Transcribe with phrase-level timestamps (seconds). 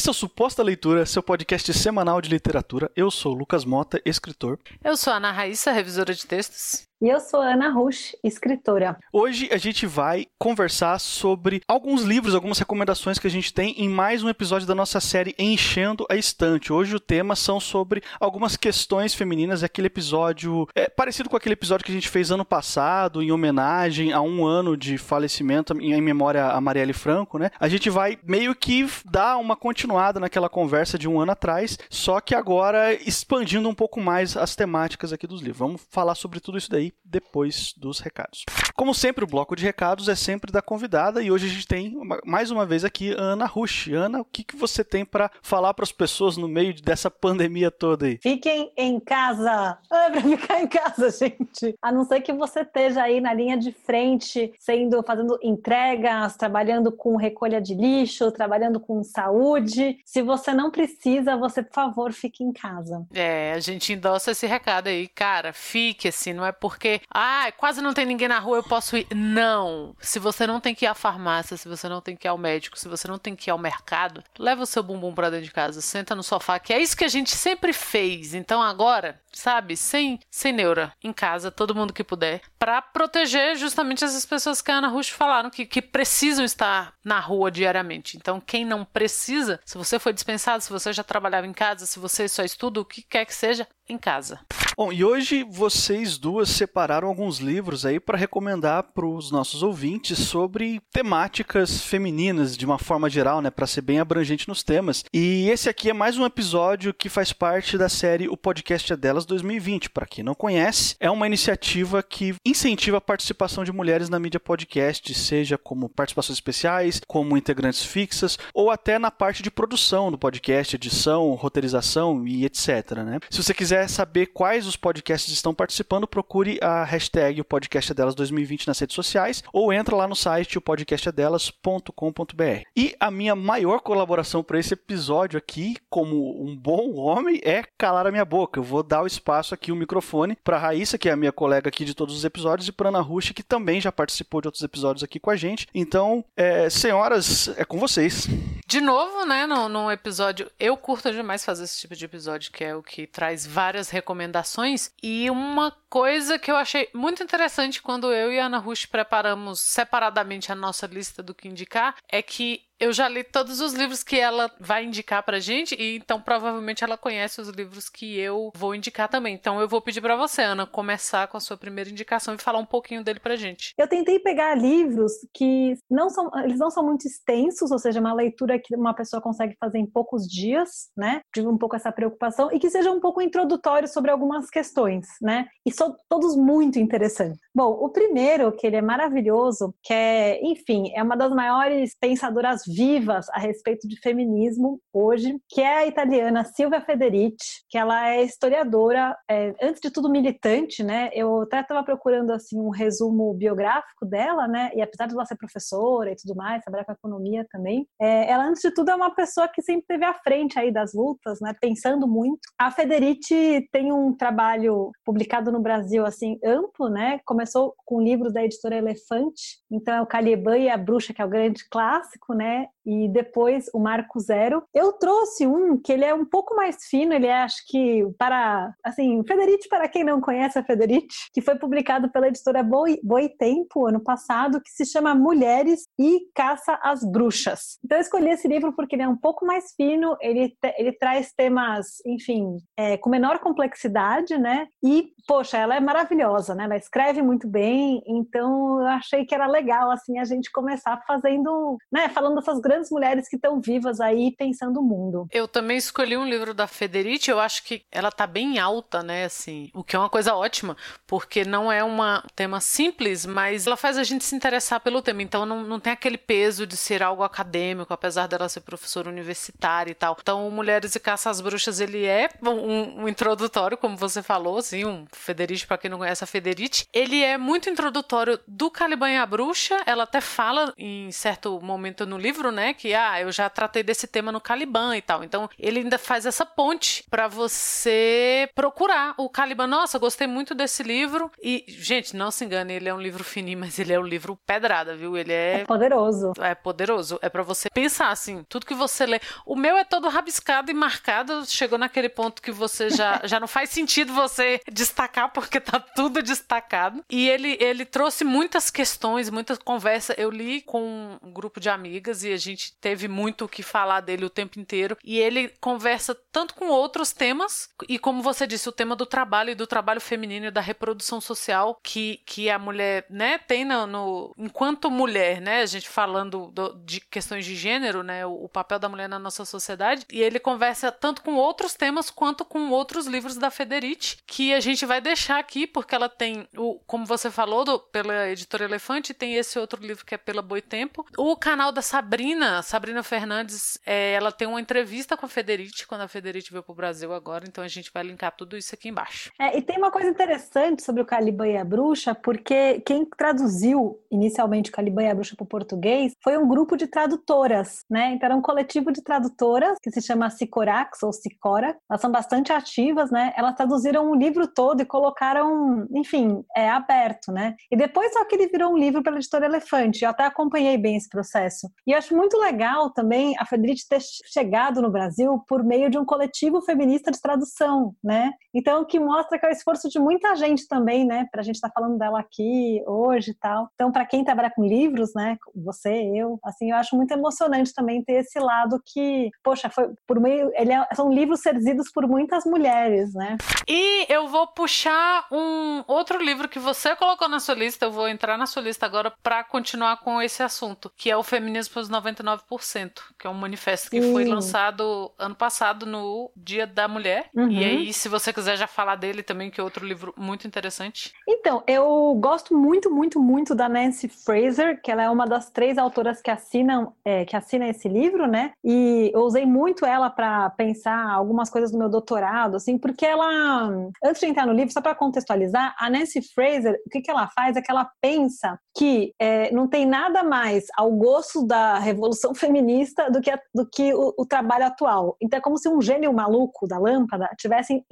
[0.00, 2.90] Esse é o Suposta Leitura, seu podcast semanal de literatura.
[2.96, 4.58] Eu sou Lucas Mota, escritor.
[4.82, 6.89] Eu sou Ana Raíssa, revisora de textos.
[7.02, 8.98] E eu sou Ana Rush, escritora.
[9.10, 13.88] Hoje a gente vai conversar sobre alguns livros, algumas recomendações que a gente tem em
[13.88, 16.70] mais um episódio da nossa série Enchendo a Estante.
[16.70, 19.62] Hoje o tema são sobre algumas questões femininas.
[19.62, 23.32] É aquele episódio é parecido com aquele episódio que a gente fez ano passado, em
[23.32, 27.50] homenagem a um ano de falecimento em memória a Marielle Franco, né?
[27.58, 32.20] A gente vai meio que dar uma continuada naquela conversa de um ano atrás, só
[32.20, 35.58] que agora expandindo um pouco mais as temáticas aqui dos livros.
[35.58, 38.44] Vamos falar sobre tudo isso daí depois dos recados.
[38.74, 41.96] Como sempre, o bloco de recados é sempre da convidada e hoje a gente tem
[42.24, 43.88] mais uma vez aqui a Ana Rush.
[43.88, 47.70] Ana, o que, que você tem para falar para as pessoas no meio dessa pandemia
[47.70, 48.18] toda aí?
[48.22, 49.78] Fiquem em casa!
[49.92, 51.74] É para ficar em casa, gente.
[51.82, 56.92] A não ser que você esteja aí na linha de frente, sendo fazendo entregas, trabalhando
[56.92, 59.98] com recolha de lixo, trabalhando com saúde.
[60.04, 63.06] Se você não precisa, você, por favor, fique em casa.
[63.12, 65.52] É, a gente endossa esse recado aí, cara.
[65.52, 68.96] Fique assim, não é porque porque, ah, quase não tem ninguém na rua, eu posso
[68.96, 69.06] ir.
[69.14, 69.94] Não.
[70.00, 72.38] Se você não tem que ir à farmácia, se você não tem que ir ao
[72.38, 75.44] médico, se você não tem que ir ao mercado, leva o seu bumbum pra dentro
[75.44, 78.32] de casa, senta no sofá, que é isso que a gente sempre fez.
[78.32, 84.04] Então agora, sabe, sem, sem neura, em casa, todo mundo que puder, para proteger justamente
[84.04, 88.16] essas pessoas que a Ana Rush falaram que, que precisam estar na rua diariamente.
[88.16, 91.98] Então, quem não precisa, se você foi dispensado, se você já trabalhava em casa, se
[91.98, 94.40] você só estuda, o que quer que seja, em casa.
[94.76, 100.18] Bom, e hoje vocês duas separaram alguns livros aí para recomendar para os nossos ouvintes
[100.18, 105.04] sobre temáticas femininas de uma forma geral, né, para ser bem abrangente nos temas.
[105.12, 108.96] E esse aqui é mais um episódio que faz parte da série O Podcast é
[108.96, 109.90] Delas 2020.
[109.90, 114.40] Para quem não conhece, é uma iniciativa que incentiva a participação de mulheres na mídia
[114.40, 120.18] podcast, seja como participações especiais, como integrantes fixas, ou até na parte de produção do
[120.18, 122.92] podcast, edição, roteirização e etc.
[123.04, 123.20] Né?
[123.30, 127.94] Se você quiser saber quais os podcasts estão participando, procure a hashtag o podcast é
[127.94, 132.64] delas 2020 nas redes sociais ou entra lá no site o podcastadelas.com.br.
[132.76, 138.06] E a minha maior colaboração para esse episódio aqui, como um bom homem, é calar
[138.06, 138.58] a minha boca.
[138.58, 141.32] Eu vou dar o espaço aqui, o microfone, para a Raíssa, que é a minha
[141.32, 144.48] colega aqui de todos os episódios, e para Ana Rush, que também já participou de
[144.48, 145.68] outros episódios aqui com a gente.
[145.74, 148.26] Então, é, senhoras, é com vocês.
[148.66, 152.64] De novo, né, num, num episódio, eu curto demais fazer esse tipo de episódio, que
[152.64, 154.92] é o que traz várias recomendações.
[155.02, 159.58] E uma coisa que eu achei muito interessante quando eu e a Ana Rush preparamos
[159.58, 164.02] separadamente a nossa lista do que indicar é que eu já li todos os livros
[164.02, 168.50] que ela vai indicar pra gente, e então provavelmente ela conhece os livros que eu
[168.56, 169.34] vou indicar também.
[169.34, 172.58] Então eu vou pedir para você, Ana, começar com a sua primeira indicação e falar
[172.58, 173.74] um pouquinho dele pra gente.
[173.76, 178.14] Eu tentei pegar livros que não são, eles não são muito extensos, ou seja, uma
[178.14, 181.20] leitura que uma pessoa consegue fazer em poucos dias, né?
[181.34, 185.46] Tive um pouco essa preocupação e que seja um pouco introdutório sobre algumas questões, né?
[185.66, 187.38] E são todos muito interessantes.
[187.54, 192.62] Bom, o primeiro, que ele é maravilhoso, que é, enfim, é uma das maiores pensadoras
[192.74, 198.22] vivas a respeito de feminismo hoje, que é a italiana Silvia Federici, que ela é
[198.22, 201.10] historiadora, é, antes de tudo militante, né?
[201.12, 204.70] Eu até estava procurando assim um resumo biográfico dela, né?
[204.74, 208.44] E apesar de ela ser professora e tudo mais, trabalhar com economia também, é, ela
[208.44, 211.54] antes de tudo é uma pessoa que sempre esteve à frente aí das lutas, né?
[211.60, 212.40] Pensando muito.
[212.58, 217.20] A Federici tem um trabalho publicado no Brasil assim amplo, né?
[217.24, 221.24] Começou com livros da editora Elefante, então é o Caliban e a Bruxa que é
[221.24, 222.59] o grande clássico, né?
[222.84, 224.62] E depois o Marco Zero.
[224.74, 228.74] Eu trouxe um que ele é um pouco mais fino, ele é acho que para,
[228.84, 233.28] assim, Federici, para quem não conhece a Federici, que foi publicado pela editora Boi, Boi
[233.28, 237.78] Tempo ano passado, que se chama Mulheres e Caça às Bruxas.
[237.84, 241.30] Então eu escolhi esse livro porque ele é um pouco mais fino, ele, ele traz
[241.34, 244.66] temas, enfim, é, com menor complexidade, né?
[244.82, 246.64] E, poxa, ela é maravilhosa, né?
[246.64, 251.76] Ela escreve muito bem, então eu achei que era legal, assim, a gente começar fazendo,
[251.92, 255.26] né, falando dessas grandes mulheres que estão vivas aí pensando o mundo.
[255.30, 259.24] Eu também escolhi um livro da Federici, eu acho que ela tá bem alta, né,
[259.24, 260.76] assim, o que é uma coisa ótima,
[261.06, 261.98] porque não é um
[262.34, 265.89] tema simples, mas ela faz a gente se interessar pelo tema, então não, não tem
[265.90, 270.16] aquele peso de ser algo acadêmico, apesar dela ser professora universitária e tal.
[270.20, 274.84] Então, Mulheres e Caça às Bruxas, ele é um, um introdutório, como você falou, assim,
[274.84, 279.16] um Federici, para quem não conhece a Federici, ele é muito introdutório do Caliban e
[279.16, 283.32] a Bruxa, ela até fala em certo momento no livro livro, né, que ah, eu
[283.32, 285.24] já tratei desse tema no Caliban e tal.
[285.24, 289.66] Então, ele ainda faz essa ponte para você procurar o Caliban.
[289.66, 291.30] Nossa, gostei muito desse livro.
[291.42, 294.38] E, gente, não se engane, ele é um livro fininho, mas ele é um livro
[294.46, 295.16] pedrada, viu?
[295.16, 296.32] Ele é poderoso.
[296.40, 297.18] É poderoso.
[297.22, 299.20] É para você pensar assim, tudo que você lê.
[299.46, 303.46] O meu é todo rabiscado e marcado, chegou naquele ponto que você já, já não
[303.46, 307.04] faz sentido você destacar porque tá tudo destacado.
[307.08, 310.16] E ele, ele trouxe muitas questões, muitas conversas.
[310.18, 314.00] Eu li com um grupo de amigas e a gente teve muito o que falar
[314.00, 314.96] dele o tempo inteiro.
[315.04, 319.50] E ele conversa tanto com outros temas, e como você disse, o tema do trabalho
[319.50, 323.86] e do trabalho feminino e da reprodução social que, que a mulher, né, tem no,
[323.86, 328.48] no enquanto mulher, né, a gente falando do, de questões de gênero, né, o, o,
[328.48, 332.70] papel da mulher na nossa sociedade, e ele conversa tanto com outros temas quanto com
[332.70, 337.06] outros livros da Federici, que a gente vai deixar aqui, porque ela tem, o, como
[337.06, 341.04] você falou, do, pela editora Elefante, tem esse outro livro que é pela Boitempo.
[341.16, 346.02] O canal da Sabrina, Sabrina Fernandes, é, ela tem uma entrevista com a Federici, quando
[346.02, 349.30] a Federici veio pro Brasil agora, então a gente vai linkar tudo isso aqui embaixo.
[349.38, 354.00] É, e tem uma coisa interessante sobre o Caliban e a Bruxa, porque quem traduziu
[354.10, 358.14] inicialmente o Caliban e a Bruxa para o português foi um grupo de tradutoras, né?
[358.14, 361.76] Então era um coletivo de tradutoras que se chama Sicorax ou Sicora.
[361.90, 363.34] Elas são bastante ativas, né?
[363.36, 367.56] Elas traduziram o livro todo e colocaram, enfim, é aberto, né?
[367.70, 370.04] E depois só que ele virou um livro pela editora Elefante.
[370.04, 371.68] Eu até acompanhei bem esse processo.
[371.86, 376.04] E acho muito legal também a Federici ter chegado no Brasil por meio de um
[376.04, 378.30] coletivo feminista de tradução, né?
[378.54, 381.26] Então, que mostra que é o esforço de muita gente também, né?
[381.30, 383.68] Para a gente estar tá falando dela aqui hoje e tal.
[383.74, 385.36] Então, para quem trabalha com livros, né?
[385.54, 390.20] Você, eu, assim, eu acho muito emocionante também ter esse lado que, poxa, foi por
[390.20, 390.50] meio.
[390.54, 393.36] Ele é, são livros servidos por muitas mulheres, né?
[393.68, 398.08] E eu vou puxar um outro livro que você colocou na sua lista, eu vou
[398.08, 401.82] entrar na sua lista agora para continuar com esse assunto, que é o Feminismo para
[401.82, 407.28] os 99%, que é um manifesto que foi lançado ano passado no Dia da Mulher.
[407.34, 407.50] Uhum.
[407.50, 411.12] E aí, se você quiser já falar dele também, que é outro livro muito interessante.
[411.28, 415.78] Então, eu gosto muito, muito, muito da Nancy Fraser, que ela é uma das três
[415.78, 418.52] autoras que assinam, é, que assina esse livro, né?
[418.62, 423.68] E eu usei muito ela para pensar algumas coisas do meu doutorado, assim, porque ela,
[424.04, 427.28] antes de entrar no livro, só para contextualizar, a Nancy Fraser, o que, que ela
[427.28, 432.34] faz é que ela pensa que é, não tem nada mais ao gosto da revolução
[432.34, 435.16] feminista do que, a, do que o, o trabalho atual.
[435.20, 437.84] Então é como se um gênio maluco da lâmpada tivesse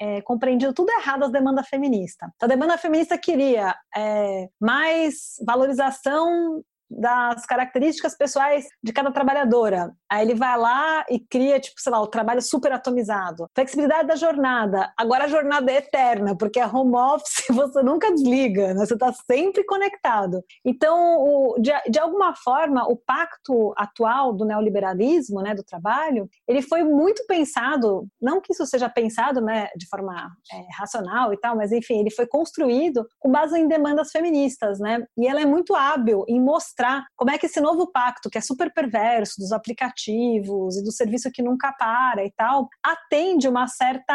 [0.00, 2.30] é, compreendido tudo errado as demandas feministas.
[2.40, 9.92] A demanda feminista queria é, mais valorização das características pessoais de cada trabalhadora.
[10.10, 13.48] Aí ele vai lá e cria, tipo, sei lá, o trabalho super atomizado.
[13.54, 14.92] Flexibilidade da jornada.
[14.96, 18.86] Agora a jornada é eterna, porque é home office, você nunca desliga, né?
[18.86, 20.42] Você está sempre conectado.
[20.64, 26.62] Então, o, de, de alguma forma, o pacto atual do neoliberalismo, né, do trabalho, ele
[26.62, 31.56] foi muito pensado, não que isso seja pensado, né, de forma é, racional e tal,
[31.56, 35.04] mas enfim, ele foi construído com base em demandas feministas, né?
[35.16, 38.38] E ela é muito hábil em mostrar mostrar como é que esse novo pacto, que
[38.38, 43.66] é super perverso, dos aplicativos e do serviço que nunca para e tal, atende uma
[43.66, 44.14] certa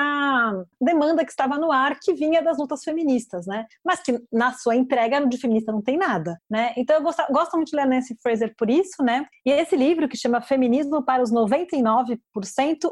[0.80, 3.66] demanda que estava no ar que vinha das lutas feministas, né?
[3.84, 6.74] Mas que na sua entrega de feminista não tem nada, né?
[6.78, 9.26] Então eu gosto, gosto muito de ler Nancy Fraser por isso, né?
[9.46, 12.18] E esse livro que chama Feminismo para os 99%,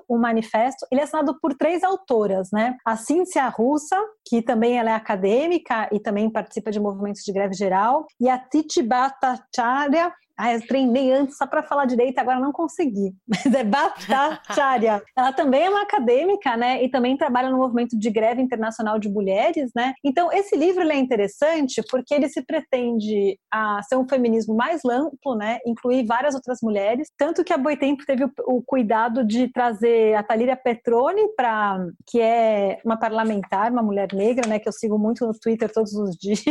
[0.08, 2.76] o manifesto, ele é assinado por três autoras, né?
[2.86, 3.98] A Cíntia Russa,
[4.30, 8.38] que também ela é acadêmica e também participa de movimentos de greve geral, e a
[8.38, 13.14] Titi Bata Acharya ah, eu treinei antes só para falar direito, agora não consegui.
[13.28, 15.04] Mas é Bhattacharya.
[15.18, 16.82] Ela também é uma acadêmica, né?
[16.82, 19.94] E também trabalha no movimento de greve internacional de mulheres, né?
[20.02, 25.36] Então, esse livro é interessante porque ele se pretende a ser um feminismo mais amplo,
[25.36, 25.60] né?
[25.66, 27.10] Incluir várias outras mulheres.
[27.18, 32.22] Tanto que a Boitempo teve o, o cuidado de trazer a Talíria Petroni, pra, que
[32.22, 34.58] é uma parlamentar, uma mulher negra, né?
[34.58, 36.46] Que eu sigo muito no Twitter todos os dias.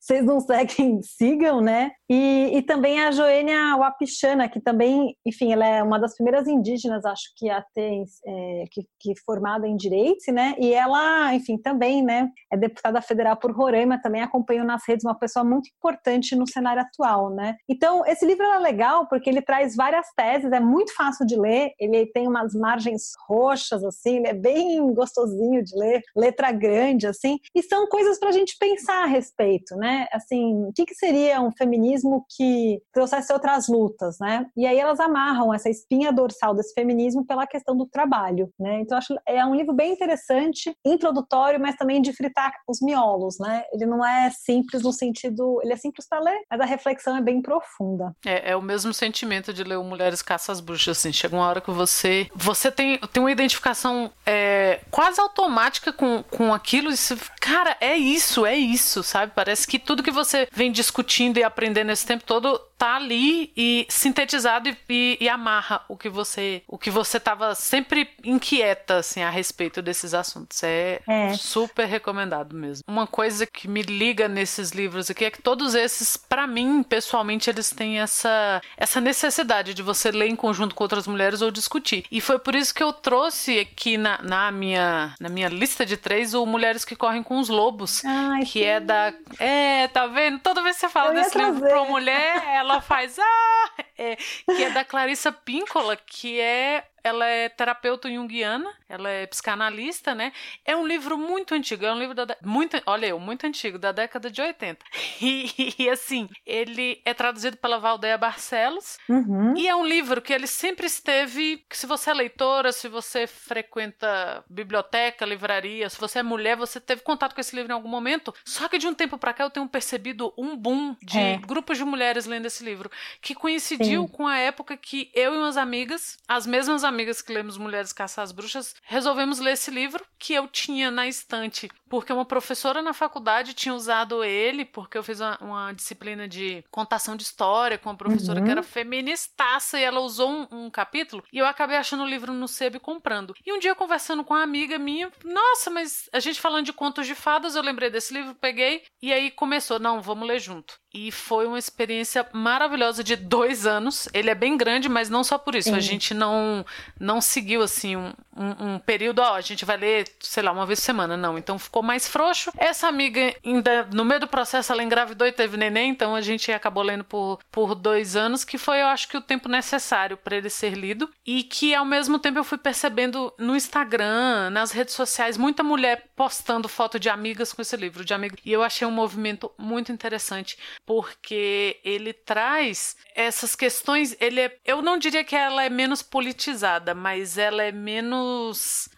[0.00, 1.90] Vocês não seguem, sigam, né?
[2.08, 7.04] E, e também a Joênia Wapichana, que também, enfim, ela é uma das primeiras indígenas,
[7.04, 10.54] acho que a ter, é, que, que formada em Direito, né?
[10.58, 15.18] E ela, enfim, também, né, é deputada federal por Roraima, também acompanho nas redes uma
[15.18, 17.56] pessoa muito importante no cenário atual, né?
[17.68, 21.72] Então, esse livro é legal porque ele traz várias teses, é muito fácil de ler,
[21.80, 27.38] ele tem umas margens roxas, assim, ele é bem gostosinho de ler, letra grande, assim,
[27.54, 30.06] e são coisas para a gente pensar a respeito, né?
[30.12, 34.46] Assim, o que, que seria um feminismo que trouxesse outras lutas, né?
[34.56, 38.80] E aí elas amarram essa espinha dorsal desse feminismo pela questão do trabalho, né?
[38.80, 43.64] Então acho é um livro bem interessante, introdutório, mas também de fritar os miolos, né?
[43.72, 47.20] Ele não é simples no sentido, ele é simples para ler, mas a reflexão é
[47.20, 48.12] bem profunda.
[48.24, 51.70] É, é o mesmo sentimento de ler Mulheres Caças Bruxas, assim, chega uma hora que
[51.70, 57.76] você você tem, tem uma identificação é, quase automática com, com aquilo e você, cara,
[57.80, 59.32] é isso, é isso, sabe?
[59.34, 63.86] Parece que tudo que você vem discutindo e aprendendo esse tempo todo tá ali e
[63.88, 69.22] sintetizado e, e, e amarra o que você o que você tava sempre inquieta assim
[69.22, 70.62] a respeito desses assuntos.
[70.62, 72.84] É, é, super recomendado mesmo.
[72.86, 77.48] Uma coisa que me liga nesses livros aqui é que todos esses, para mim, pessoalmente,
[77.48, 82.04] eles têm essa essa necessidade de você ler em conjunto com outras mulheres ou discutir.
[82.10, 85.96] E foi por isso que eu trouxe aqui na, na minha na minha lista de
[85.96, 88.64] três o Mulheres que Correm com os Lobos, Ai, que sim.
[88.64, 90.38] é da é, tá vendo?
[90.40, 91.52] Toda vez que você fala desse trazer.
[91.52, 96.84] livro pra uma mulher, ela faz ah, é, que é da Clarissa Píncola, que é
[97.06, 100.32] ela é terapeuta junguiana, ela é psicanalista, né?
[100.64, 103.92] É um livro muito antigo, é um livro da muito, olha eu, muito antigo, da
[103.92, 104.84] década de 80.
[105.18, 109.56] E, e assim, ele é traduzido pela Valdeia Barcelos uhum.
[109.56, 113.26] e é um livro que ele sempre esteve, que se você é leitora, se você
[113.26, 117.88] frequenta biblioteca, livraria, se você é mulher, você teve contato com esse livro em algum
[117.88, 118.34] momento.
[118.44, 121.38] Só que de um tempo para cá eu tenho percebido um boom de é.
[121.38, 122.90] grupos de mulheres lendo esse livro,
[123.22, 124.08] que coincidiu Sim.
[124.08, 127.92] com a época que eu e umas amigas, as mesmas amigas amigas que lemos Mulheres
[127.92, 132.80] Caçar as Bruxas, resolvemos ler esse livro que eu tinha na estante, porque uma professora
[132.80, 137.76] na faculdade tinha usado ele, porque eu fiz uma, uma disciplina de contação de história
[137.76, 138.46] com uma professora uhum.
[138.46, 142.32] que era feministaça e ela usou um, um, capítulo e eu acabei achando o livro
[142.32, 143.34] no sebo e comprando.
[143.44, 147.06] E um dia conversando com uma amiga minha, nossa, mas a gente falando de contos
[147.06, 150.78] de fadas, eu lembrei desse livro, peguei e aí começou, não, vamos ler junto.
[150.98, 154.08] E foi uma experiência maravilhosa de dois anos.
[154.14, 155.68] Ele é bem grande, mas não só por isso.
[155.68, 155.74] Sim.
[155.76, 156.64] A gente não
[156.98, 160.66] não seguiu assim um, um, um, período, ó, a gente vai ler, sei lá, uma
[160.66, 161.38] vez por semana, não.
[161.38, 162.50] Então ficou mais frouxo.
[162.58, 166.52] Essa amiga, ainda no meio do processo, ela engravidou e teve neném, então a gente
[166.52, 170.36] acabou lendo por, por dois anos, que foi, eu acho que, o tempo necessário para
[170.36, 171.08] ele ser lido.
[171.26, 176.06] E que ao mesmo tempo eu fui percebendo no Instagram, nas redes sociais, muita mulher
[176.14, 178.38] postando foto de amigas com esse livro, de amigas.
[178.44, 184.16] E eu achei um movimento muito interessante porque ele traz essas questões.
[184.20, 188.25] Ele é, eu não diria que ela é menos politizada, mas ela é menos.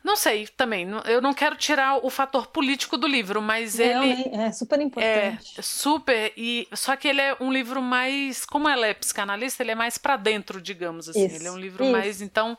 [0.05, 0.87] Não sei também.
[1.07, 4.29] Eu não quero tirar o fator político do livro, mas ele.
[4.33, 5.59] É super importante.
[5.59, 6.33] É super.
[6.37, 8.45] E, só que ele é um livro mais.
[8.45, 11.27] Como ela é psicanalista, ele é mais para dentro, digamos assim.
[11.27, 11.93] Isso, ele é um livro isso.
[11.93, 12.21] mais.
[12.23, 12.57] Então.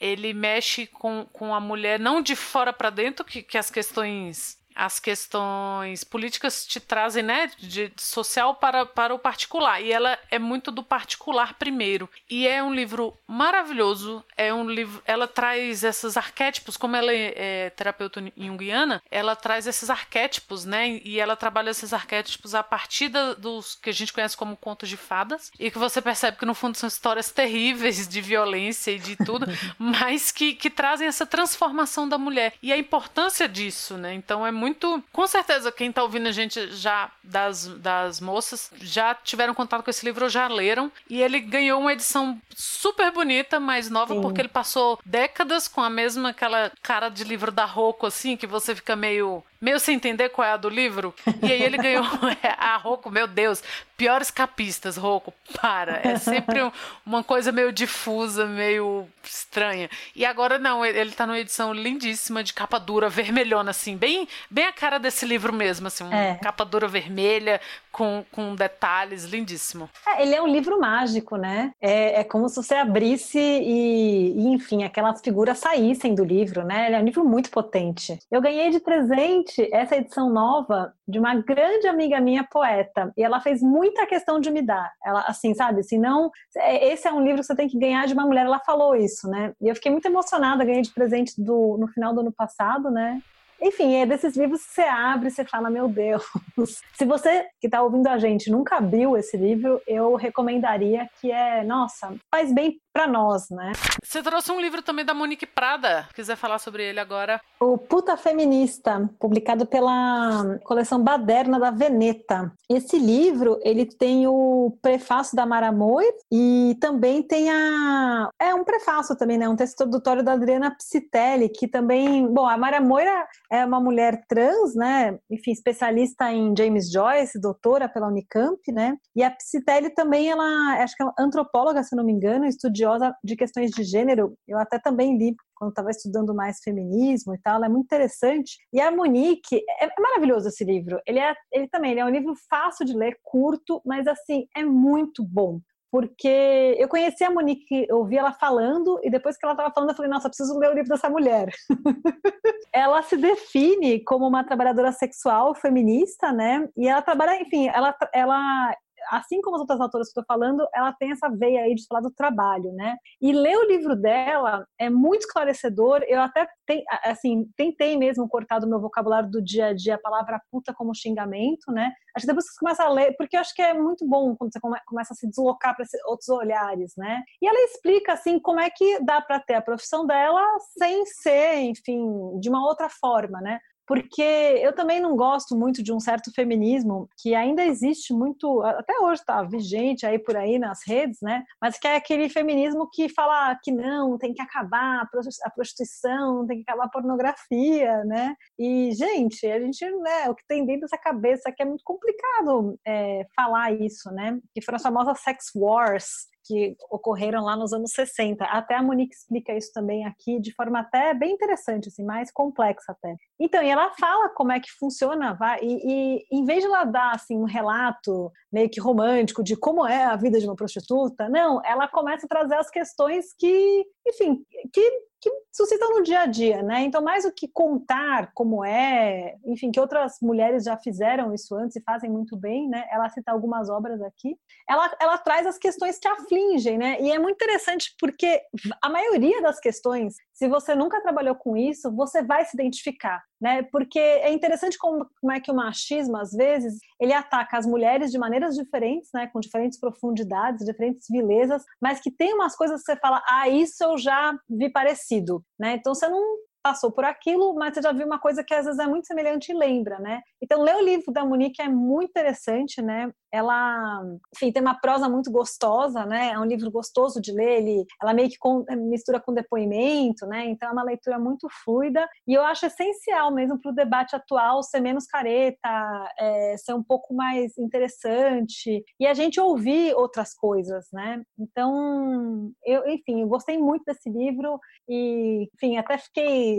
[0.00, 4.58] ele mexe com, com a mulher não de fora para dentro, que, que as questões
[4.74, 9.80] as questões políticas te trazem, né, de social para, para o particular.
[9.80, 12.08] E ela é muito do particular primeiro.
[12.28, 14.24] E é um livro maravilhoso.
[14.36, 15.02] É um livro.
[15.06, 21.00] Ela traz esses arquétipos, como ela é, é terapeuta junguiana, ela traz esses arquétipos, né?
[21.04, 24.88] E ela trabalha esses arquétipos a partir da, dos que a gente conhece como contos
[24.88, 25.52] de fadas.
[25.58, 29.46] E que você percebe que no fundo são histórias terríveis de violência e de tudo,
[29.78, 32.54] mas que, que trazem essa transformação da mulher.
[32.62, 34.14] E a importância disso, né?
[34.14, 35.04] Então é muito muito.
[35.12, 39.90] Com certeza, quem tá ouvindo a gente já das, das moças já tiveram contato com
[39.90, 40.90] esse livro ou já leram.
[41.08, 44.22] E ele ganhou uma edição super bonita, mais nova, Sim.
[44.22, 48.46] porque ele passou décadas com a mesma aquela cara de livro da Rocco, assim, que
[48.46, 51.14] você fica meio meio sem entender qual é a do livro.
[51.42, 52.04] E aí ele ganhou
[52.58, 53.62] a Rocco, meu Deus,
[53.96, 56.00] piores capistas, Rocco, para.
[56.04, 56.60] É sempre
[57.06, 59.88] uma coisa meio difusa, meio estranha.
[60.14, 64.66] E agora não, ele tá numa edição lindíssima de capa dura, vermelhona, assim, bem, bem
[64.66, 66.34] a cara desse livro mesmo, assim, uma é.
[66.34, 67.58] capa dura vermelha,
[67.90, 69.88] com, com detalhes, lindíssimo.
[70.06, 71.72] É, ele é um livro mágico, né?
[71.80, 76.86] É, é como se você abrisse e, e, enfim, aquelas figuras saíssem do livro, né?
[76.86, 78.18] Ele é um livro muito potente.
[78.30, 83.40] Eu ganhei de presente essa edição nova de uma grande amiga minha poeta, e ela
[83.40, 84.92] fez muita questão de me dar.
[85.04, 88.06] Ela, assim, sabe, assim, não, é, esse é um livro que você tem que ganhar
[88.06, 89.52] de uma mulher, ela falou isso, né?
[89.60, 93.20] E eu fiquei muito emocionada, ganhei de presente do, no final do ano passado, né?
[93.60, 96.22] Enfim, é desses livros que você abre e você fala, meu Deus.
[96.98, 101.64] Se você que está ouvindo a gente nunca abriu esse livro, eu recomendaria que é,
[101.64, 103.72] nossa, faz bem para nós, né?
[104.04, 107.40] Você trouxe um livro também da Monique Prada, quiser falar sobre ele agora.
[107.60, 112.52] O Puta Feminista, publicado pela coleção Baderna da Veneta.
[112.70, 118.62] Esse livro, ele tem o prefácio da Mara Moir e também tem a é um
[118.62, 119.48] prefácio também, né?
[119.48, 124.24] Um texto introdutório da Adriana Psitelli, que também, bom, a Mara Moira é uma mulher
[124.28, 125.18] trans, né?
[125.28, 128.96] Enfim, especialista em James Joyce, doutora pela Unicamp, né?
[129.16, 130.44] E a Psitelli também ela,
[130.80, 134.58] acho que é antropóloga, se não me engano, estudiosa estudiosa de questões de gênero, eu
[134.58, 138.58] até também li quando estava estudando mais feminismo e tal, ela é muito interessante.
[138.72, 141.00] E a Monique, é, é maravilhoso esse livro.
[141.06, 144.62] Ele é, ele também, ele é um livro fácil de ler, curto, mas assim, é
[144.62, 145.60] muito bom
[145.90, 149.90] porque eu conheci a Monique, eu ouvi ela falando, e depois que ela estava falando,
[149.90, 151.54] eu falei, nossa, preciso ler o livro dessa mulher.
[152.74, 156.68] ela se define como uma trabalhadora sexual feminista, né?
[156.76, 158.76] E ela trabalha, enfim, ela, ela
[159.10, 162.00] assim como as outras autoras que estou falando, ela tem essa veia aí de falar
[162.00, 162.96] do trabalho, né?
[163.20, 166.02] E ler o livro dela é muito esclarecedor.
[166.06, 170.00] Eu até tem, assim, tentei mesmo cortar do meu vocabulário do dia a dia a
[170.00, 171.92] palavra puta como xingamento, né?
[172.16, 174.52] Acho que depois você começa a ler, porque eu acho que é muito bom quando
[174.52, 177.22] você começa a se deslocar para outros olhares, né?
[177.42, 180.42] E ela explica assim como é que dá para ter a profissão dela
[180.78, 183.58] sem ser, enfim, de uma outra forma, né?
[183.86, 188.98] Porque eu também não gosto muito de um certo feminismo que ainda existe muito, até
[189.00, 191.44] hoje está vigente aí por aí nas redes, né?
[191.60, 196.58] Mas que é aquele feminismo que fala que não, tem que acabar a prostituição, tem
[196.58, 198.34] que acabar a pornografia, né?
[198.58, 202.78] E, gente, a gente, né, o que tem dentro dessa cabeça que é muito complicado
[202.86, 204.38] é, falar isso, né?
[204.54, 208.44] Que foram as famosas sex wars, que ocorreram lá nos anos 60.
[208.44, 212.92] Até a Monique explica isso também aqui de forma até bem interessante, assim, mais complexa
[212.92, 213.16] até.
[213.40, 216.84] Então, e ela fala como é que funciona, vai, e, e em vez de ela
[216.84, 221.28] dar assim um relato meio que romântico de como é a vida de uma prostituta,
[221.28, 226.26] não, ela começa a trazer as questões que, enfim, que que suscitam no dia a
[226.26, 226.82] dia, né?
[226.82, 231.76] Então, mais do que contar como é, enfim, que outras mulheres já fizeram isso antes
[231.76, 232.84] e fazem muito bem, né?
[232.90, 234.36] Ela cita algumas obras aqui.
[234.68, 237.00] Ela, ela traz as questões que afligem, né?
[237.00, 238.42] E é muito interessante porque
[238.82, 243.62] a maioria das questões, se você nunca trabalhou com isso, você vai se identificar, né?
[243.70, 248.10] Porque é interessante como, como é que o machismo, às vezes, ele ataca as mulheres
[248.10, 249.26] de maneiras diferentes, né?
[249.26, 253.84] Com diferentes profundidades, diferentes vilezas, mas que tem umas coisas que você fala, ah, isso
[253.84, 255.74] eu já vi parecido né?
[255.74, 256.22] Então você não
[256.64, 259.52] passou por aquilo, mas você já viu uma coisa que às vezes é muito semelhante
[259.52, 260.22] e lembra, né?
[260.42, 263.12] Então, ler o livro da Monique é muito interessante, né?
[263.30, 264.02] Ela,
[264.34, 266.30] enfim, tem uma prosa muito gostosa, né?
[266.30, 270.46] É um livro gostoso de ler, ele, ela meio que com, mistura com depoimento, né?
[270.46, 274.62] Então, é uma leitura muito fluida e eu acho essencial mesmo para o debate atual
[274.62, 280.86] ser menos careta, é, ser um pouco mais interessante e a gente ouvir outras coisas,
[280.90, 281.22] né?
[281.38, 286.53] Então, eu, enfim, eu gostei muito desse livro e, enfim, até fiquei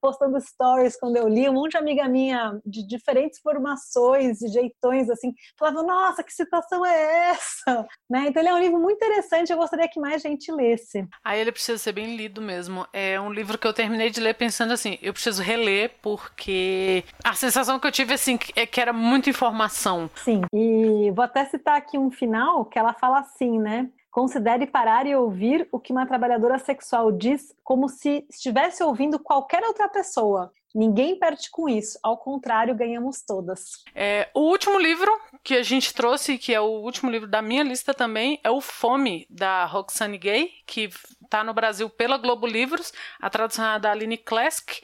[0.00, 5.08] postando stories quando eu li, um monte de amiga minha de diferentes formações e jeitões,
[5.08, 7.86] assim, falava, nossa, que situação é essa?
[8.10, 8.26] Né?
[8.28, 11.06] Então ele é um livro muito interessante, eu gostaria que mais gente lesse.
[11.24, 12.86] Aí ele precisa ser bem lido mesmo.
[12.92, 17.34] É um livro que eu terminei de ler pensando assim, eu preciso reler, porque a
[17.34, 20.10] sensação que eu tive, assim, é que era muita informação.
[20.16, 23.88] Sim, e vou até citar aqui um final que ela fala assim, né?
[24.12, 29.64] Considere parar e ouvir o que uma trabalhadora sexual diz como se estivesse ouvindo qualquer
[29.64, 30.52] outra pessoa.
[30.74, 33.82] Ninguém perde com isso, ao contrário, ganhamos todas.
[33.94, 35.10] É, o último livro
[35.42, 38.60] que a gente trouxe, que é o último livro da minha lista também, é o
[38.60, 40.90] Fome, da Roxane Gay, que
[41.22, 44.82] está no Brasil pela Globo Livros, a tradução é da Aline Klesk,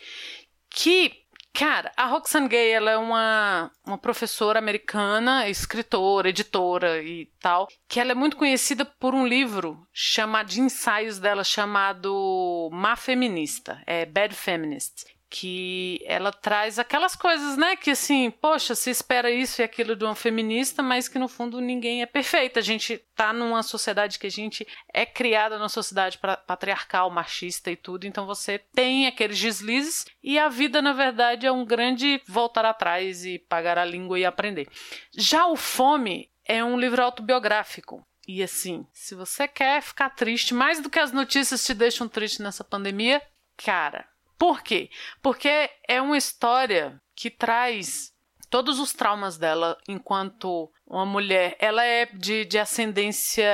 [0.71, 1.13] que
[1.59, 7.99] Cara, a Roxane Gay, ela é uma, uma professora americana, escritora, editora e tal, que
[7.99, 14.07] ela é muito conhecida por um livro chamado de ensaios dela chamado Má Feminista, é
[14.07, 19.65] Bad Feminist, que ela traz aquelas coisas, né, que assim, poxa, se espera isso e
[19.65, 22.61] aquilo de uma feminista, mas que no fundo ninguém é perfeita.
[22.61, 27.77] A gente tá numa sociedade que a gente é criada numa sociedade patriarcal, machista e
[27.77, 32.65] tudo, então você tem aqueles deslizes e a vida, na verdade, é um grande voltar
[32.65, 34.69] atrás e pagar a língua e aprender.
[35.15, 38.05] Já o Fome é um livro autobiográfico.
[38.27, 42.43] E assim, se você quer ficar triste, mais do que as notícias te deixam triste
[42.43, 43.23] nessa pandemia,
[43.57, 44.07] cara,
[44.39, 44.91] por quê?
[45.21, 48.13] Porque é uma história que traz
[48.49, 51.57] todos os traumas dela enquanto uma mulher.
[51.59, 53.51] Ela é de, de ascendência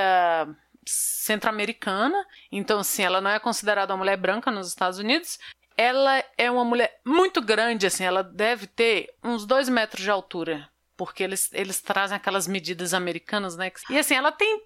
[0.87, 5.39] centro-americana, então assim, ela não é considerada uma mulher branca nos Estados Unidos.
[5.77, 10.69] Ela é uma mulher muito grande, assim, ela deve ter uns dois metros de altura,
[10.97, 13.73] porque eles, eles trazem aquelas medidas americanas, né?
[13.91, 14.63] E assim, ela tem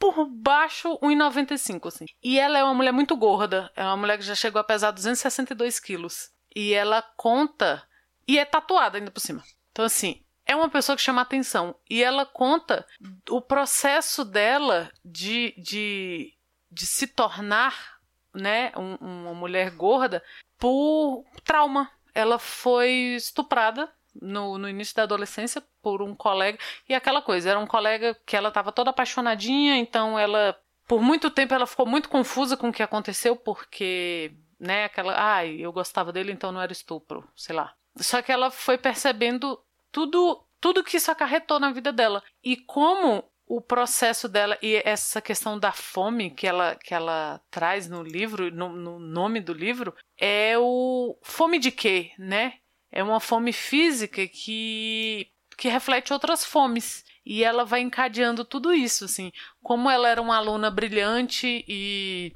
[0.00, 2.06] por baixo 1,95, assim.
[2.22, 3.70] E ela é uma mulher muito gorda.
[3.76, 6.30] É uma mulher que já chegou a pesar 262 quilos.
[6.56, 7.86] E ela conta.
[8.26, 9.44] E é tatuada ainda por cima.
[9.70, 11.76] Então, assim, é uma pessoa que chama atenção.
[11.88, 12.86] E ela conta
[13.28, 16.32] o processo dela de, de,
[16.72, 17.98] de se tornar
[18.34, 20.24] né, um, uma mulher gorda
[20.58, 21.90] por trauma.
[22.14, 26.58] Ela foi estuprada no, no início da adolescência por um colega.
[26.88, 30.56] E aquela coisa, era um colega que ela estava toda apaixonadinha, então ela.
[30.86, 35.14] Por muito tempo ela ficou muito confusa com o que aconteceu, porque, né, aquela.
[35.16, 37.74] Ai, eu gostava dele, então não era estupro, sei lá.
[37.96, 39.60] Só que ela foi percebendo
[39.92, 42.22] tudo, tudo que isso acarretou na vida dela.
[42.42, 47.88] E como o processo dela e essa questão da fome que ela, que ela traz
[47.88, 52.54] no livro, no, no nome do livro, é o fome de quê, né?
[52.92, 57.04] É uma fome física que, que reflete outras fomes.
[57.24, 59.30] E ela vai encadeando tudo isso, assim.
[59.62, 62.32] Como ela era uma aluna brilhante e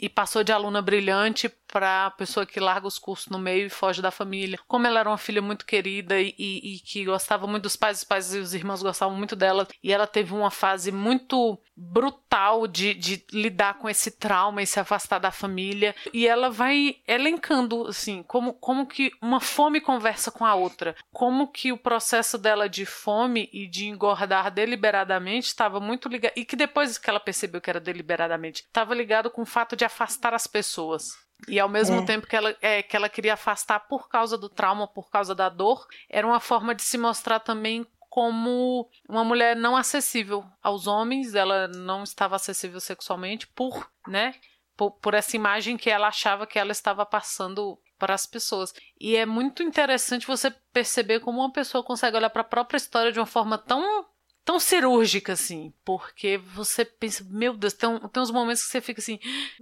[0.00, 4.02] e passou de aluna brilhante para pessoa que larga os cursos no meio e foge
[4.02, 4.58] da família.
[4.66, 7.98] Como ela era uma filha muito querida e, e, e, que gostava muito dos pais,
[7.98, 12.66] os pais e os irmãos gostavam muito dela, e ela teve uma fase muito brutal
[12.66, 15.94] de, de lidar com esse trauma e se afastar da família.
[16.12, 21.48] E ela vai elencando, assim, como, como que uma fome conversa com a outra, como
[21.48, 26.56] que o processo dela de fome e de engordar deliberadamente estava muito ligado, e que
[26.56, 30.46] depois que ela percebeu que era deliberadamente, estava ligado com o fato de afastar as
[30.46, 31.27] pessoas.
[31.46, 32.04] E ao mesmo é.
[32.04, 35.48] tempo que ela, é, que ela queria afastar por causa do trauma, por causa da
[35.48, 41.34] dor, era uma forma de se mostrar também como uma mulher não acessível aos homens,
[41.34, 44.34] ela não estava acessível sexualmente por, né,
[44.76, 48.72] por, por essa imagem que ela achava que ela estava passando para as pessoas.
[48.98, 53.12] E é muito interessante você perceber como uma pessoa consegue olhar para a própria história
[53.12, 54.06] de uma forma tão
[54.48, 58.98] tão cirúrgica, assim, porque você pensa, meu Deus, tem, tem uns momentos que você fica
[58.98, 59.20] assim,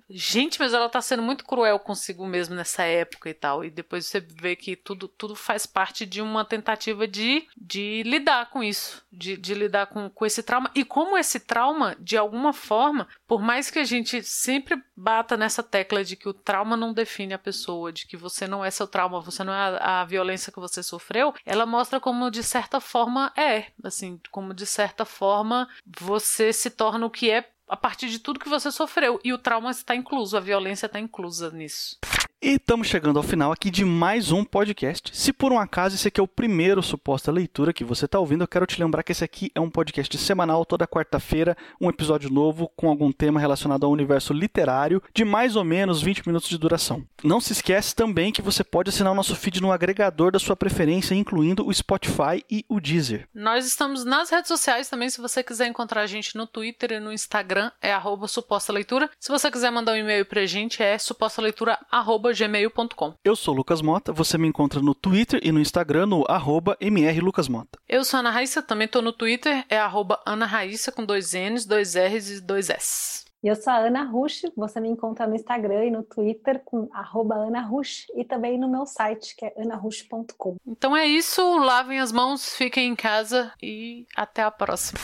[0.09, 4.07] gente, mas ela tá sendo muito cruel consigo mesmo nessa época e tal, e depois
[4.07, 9.05] você vê que tudo, tudo faz parte de uma tentativa de, de lidar com isso,
[9.11, 13.43] de, de lidar com, com esse trauma, e como esse trauma, de alguma forma, por
[13.43, 17.39] mais que a gente sempre bata nessa tecla de que o trauma não define a
[17.39, 20.61] pessoa, de que você não é seu trauma, você não é a, a violência que
[20.61, 26.53] você sofreu, ela mostra como de certa forma é, assim, como de certa forma, você
[26.53, 29.21] se torna o que é a partir de tudo que você sofreu.
[29.25, 31.99] E o trauma está incluso, a violência está inclusa nisso.
[32.47, 35.11] E estamos chegando ao final aqui de mais um podcast.
[35.13, 38.45] Se por um acaso esse aqui é o primeiro suposta leitura que você está ouvindo,
[38.45, 42.31] eu quero te lembrar que esse aqui é um podcast semanal, toda quarta-feira, um episódio
[42.31, 46.57] novo com algum tema relacionado ao universo literário, de mais ou menos 20 minutos de
[46.57, 47.05] duração.
[47.25, 50.55] Não se esquece também que você pode assinar o nosso feed no agregador da sua
[50.55, 53.29] preferência, incluindo o Spotify e o Deezer.
[53.35, 57.01] Nós estamos nas redes sociais também, se você quiser encontrar a gente no Twitter e
[57.01, 57.93] no Instagram, é
[58.29, 59.11] suposta leitura.
[59.19, 63.15] Se você quiser mandar um e-mail pra gente, é suposta leitura arroba gmail.com.
[63.25, 67.79] Eu sou Lucas Mota, você me encontra no Twitter e no Instagram no arroba mrlucasmota.
[67.89, 71.65] Eu sou Ana Raíssa, também tô no Twitter, é arroba Ana Raíssa com dois N's,
[71.65, 73.25] dois R's e dois S.
[73.43, 76.89] E eu sou a Ana Rush, você me encontra no Instagram e no Twitter com
[76.93, 80.57] arroba Ana Rush e também no meu site, que é anarush.com.
[80.67, 84.99] Então é isso, lavem as mãos, fiquem em casa e até a próxima.